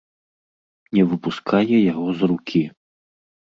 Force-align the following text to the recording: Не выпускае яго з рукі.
Не 0.99 1.03
выпускае 1.11 1.77
яго 1.91 2.05
з 2.25 2.33
рукі. 2.35 2.65